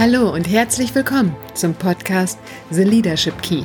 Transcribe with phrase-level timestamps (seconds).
[0.00, 2.38] Hallo und herzlich willkommen zum Podcast
[2.70, 3.64] The Leadership Key.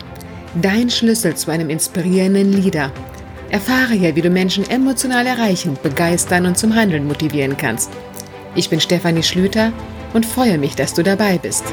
[0.59, 2.91] Dein Schlüssel zu einem inspirierenden Leader.
[3.51, 7.91] Erfahre hier, wie du Menschen emotional erreichen, begeistern und zum Handeln motivieren kannst.
[8.55, 9.71] Ich bin Stefanie Schlüter
[10.13, 11.65] und freue mich, dass du dabei bist.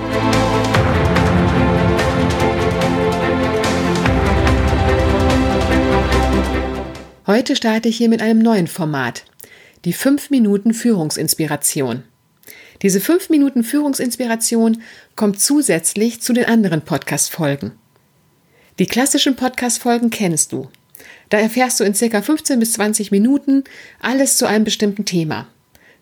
[7.26, 9.24] Heute starte ich hier mit einem neuen Format,
[9.86, 12.02] die 5 Minuten Führungsinspiration.
[12.82, 14.82] Diese 5 Minuten Führungsinspiration
[15.14, 17.72] kommt zusätzlich zu den anderen Podcast-Folgen.
[18.78, 20.70] Die klassischen Podcast-Folgen kennst du.
[21.28, 23.64] Da erfährst du in circa 15 bis 20 Minuten
[24.00, 25.46] alles zu einem bestimmten Thema,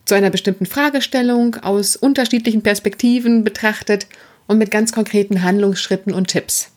[0.05, 4.07] zu einer bestimmten Fragestellung aus unterschiedlichen Perspektiven betrachtet
[4.47, 6.71] und mit ganz konkreten Handlungsschritten und Tipps.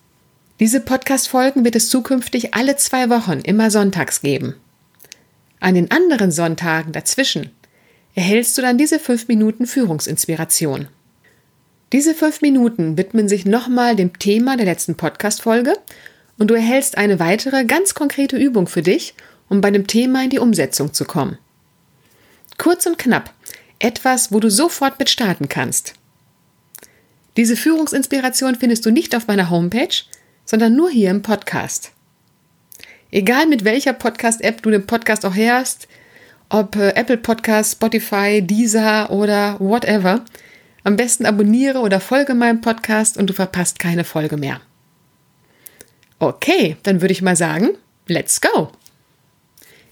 [0.59, 4.57] Diese Podcast-Folgen wird es zukünftig alle zwei Wochen immer sonntags geben.
[5.61, 7.51] An den anderen Sonntagen dazwischen
[8.15, 10.89] erhältst du dann diese fünf Minuten Führungsinspiration.
[11.93, 15.75] Diese fünf Minuten widmen sich nochmal dem Thema der letzten Podcast-Folge
[16.39, 19.15] und du erhältst eine weitere ganz konkrete Übung für dich,
[19.49, 21.39] um bei dem Thema in die Umsetzung zu kommen.
[22.59, 23.33] Kurz und knapp,
[23.79, 25.95] etwas, wo du sofort mit starten kannst.
[27.37, 29.95] Diese Führungsinspiration findest du nicht auf meiner Homepage,
[30.45, 31.93] sondern nur hier im Podcast.
[33.11, 35.89] Egal mit welcher Podcast-App du den Podcast auch hörst,
[36.53, 40.23] ob äh, Apple Podcast, Spotify, Deezer oder whatever,
[40.85, 44.61] am besten abonniere oder folge meinem Podcast und du verpasst keine Folge mehr.
[46.19, 47.71] Okay, dann würde ich mal sagen,
[48.07, 48.71] let's go!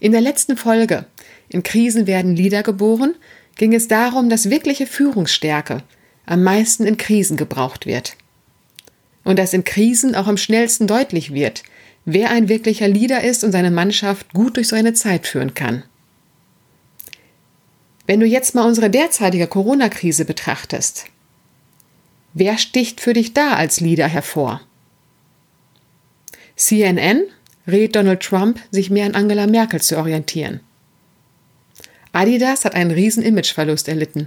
[0.01, 1.07] In der letzten Folge,
[1.49, 3.15] in Krisen werden Lieder geboren,
[3.57, 5.83] ging es darum, dass wirkliche Führungsstärke
[6.27, 8.17] am meisten in Krisen gebraucht wird.
[9.25, 11.63] Und dass in Krisen auch am schnellsten deutlich wird,
[12.05, 15.85] wer ein wirklicher Leader ist und seine Mannschaft gut durch so eine Zeit führen kann.
[18.11, 21.05] Wenn du jetzt mal unsere derzeitige Corona-Krise betrachtest,
[22.35, 24.63] wer sticht für dich da als Leader hervor?
[26.57, 27.23] CNN
[27.69, 30.59] rät Donald Trump, sich mehr an Angela Merkel zu orientieren.
[32.11, 34.27] Adidas hat einen riesen Imageverlust erlitten,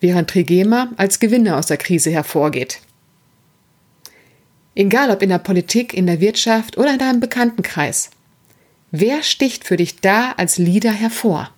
[0.00, 2.80] während Trigema als Gewinner aus der Krise hervorgeht.
[4.74, 8.08] Egal ob in der Politik, in der Wirtschaft oder in deinem Bekanntenkreis.
[8.90, 11.50] Wer sticht für dich da als Leader hervor?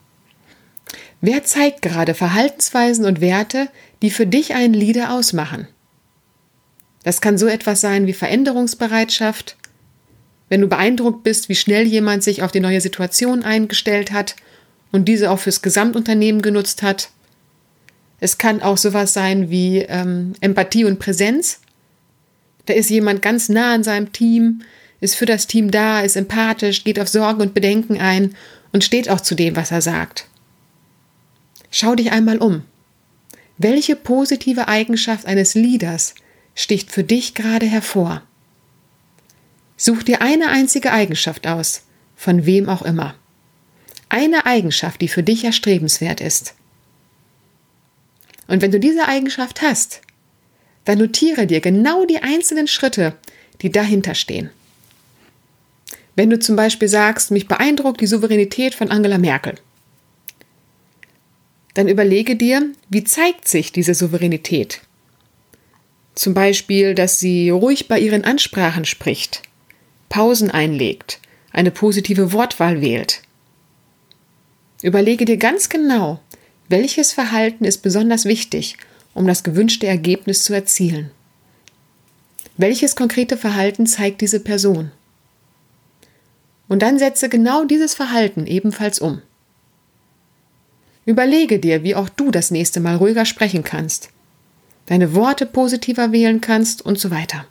[1.21, 3.69] Wer zeigt gerade Verhaltensweisen und Werte,
[4.03, 5.67] die für dich einen Leader ausmachen?
[7.03, 9.57] Das kann so etwas sein wie Veränderungsbereitschaft,
[10.49, 14.37] wenn du beeindruckt bist, wie schnell jemand sich auf die neue Situation eingestellt hat
[14.93, 17.11] und diese auch fürs Gesamtunternehmen genutzt hat.
[18.21, 21.61] Es kann auch sowas sein wie ähm, Empathie und Präsenz,
[22.69, 24.61] da ist jemand ganz nah an seinem Team,
[25.01, 28.35] ist für das Team da, ist empathisch, geht auf Sorgen und Bedenken ein
[28.73, 30.27] und steht auch zu dem, was er sagt.
[31.71, 32.65] Schau dich einmal um.
[33.57, 36.15] Welche positive Eigenschaft eines Leaders
[36.55, 38.23] sticht für dich gerade hervor?
[39.77, 41.83] Such dir eine einzige Eigenschaft aus,
[42.17, 43.15] von wem auch immer.
[44.09, 46.55] Eine Eigenschaft, die für dich erstrebenswert ist.
[48.47, 50.01] Und wenn du diese Eigenschaft hast,
[50.85, 53.15] dann notiere dir genau die einzelnen Schritte,
[53.61, 54.51] die dahinter stehen.
[56.17, 59.57] Wenn du zum Beispiel sagst, mich beeindruckt die Souveränität von Angela Merkel,
[61.79, 64.81] dann überlege dir, wie zeigt sich diese Souveränität?
[66.17, 69.43] Zum Beispiel, dass sie ruhig bei ihren Ansprachen spricht,
[70.09, 71.21] Pausen einlegt,
[71.53, 73.23] eine positive Wortwahl wählt.
[74.83, 76.19] Überlege dir ganz genau,
[76.69, 78.77] welches Verhalten ist besonders wichtig
[79.15, 81.13] um das gewünschte Ergebnis zu erzielen.
[82.57, 84.91] Welches konkrete Verhalten zeigt diese Person?
[86.67, 89.23] Und dann setze genau dieses Verhalten ebenfalls um.
[91.09, 94.11] Überlege dir, wie auch du das nächste Mal ruhiger sprechen kannst,
[94.85, 97.47] deine Worte positiver wählen kannst und so weiter.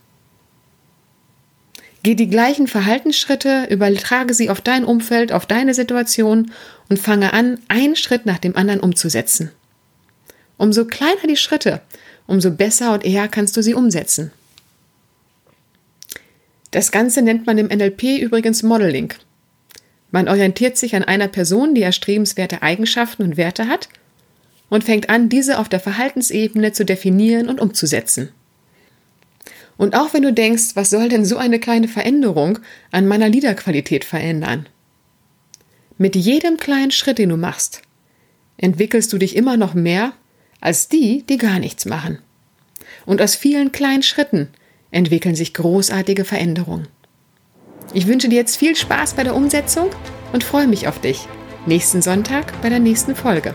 [2.04, 6.52] Geh die gleichen Verhaltensschritte, übertrage sie auf dein Umfeld, auf deine Situation
[6.88, 9.50] und fange an, einen Schritt nach dem anderen umzusetzen.
[10.58, 11.82] Umso kleiner die Schritte,
[12.28, 14.30] umso besser und eher kannst du sie umsetzen.
[16.70, 19.16] Das Ganze nennt man im NLP übrigens Modeling.
[20.12, 23.90] Man orientiert sich an einer Person, die erstrebenswerte Eigenschaften und Werte hat
[24.70, 28.30] und fängt an, diese auf der Verhaltensebene zu definieren und umzusetzen.
[29.78, 32.60] Und auch wenn du denkst, was soll denn so eine kleine Veränderung
[32.92, 34.68] an meiner Liederqualität verändern?
[35.98, 37.82] Mit jedem kleinen Schritt, den du machst,
[38.58, 40.14] entwickelst du dich immer noch mehr
[40.60, 42.20] als die, die gar nichts machen.
[43.06, 44.50] Und aus vielen kleinen Schritten
[44.90, 46.88] entwickeln sich großartige Veränderungen.
[47.94, 49.90] Ich wünsche dir jetzt viel Spaß bei der Umsetzung
[50.34, 51.28] und freue mich auf dich
[51.66, 53.54] nächsten Sonntag bei der nächsten Folge.